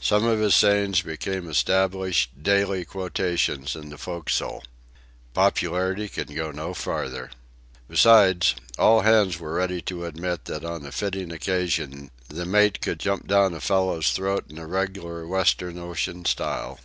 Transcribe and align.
Some 0.00 0.24
of 0.24 0.38
his 0.38 0.54
sayings 0.54 1.02
became 1.02 1.50
established, 1.50 2.40
daily 2.40 2.84
quotations 2.84 3.74
in 3.74 3.88
the 3.88 3.98
forecastle. 3.98 4.62
Popularity 5.34 6.08
can 6.08 6.32
go 6.36 6.52
no 6.52 6.72
farther! 6.72 7.32
Besides, 7.88 8.54
all 8.78 9.00
hands 9.00 9.40
were 9.40 9.54
ready 9.54 9.82
to 9.82 10.04
admit 10.06 10.44
that 10.44 10.64
on 10.64 10.86
a 10.86 10.92
fitting 10.92 11.32
occasion 11.32 12.12
the 12.28 12.46
mate 12.46 12.80
could 12.80 13.00
"jump 13.00 13.26
down 13.26 13.54
a 13.54 13.60
fellow's 13.60 14.12
throat 14.12 14.44
in 14.50 14.58
a 14.58 14.68
reg'lar 14.68 15.26
Western 15.26 15.78
Ocean 15.80 16.24
style." 16.26 16.78